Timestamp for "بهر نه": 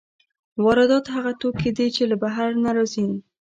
2.23-2.71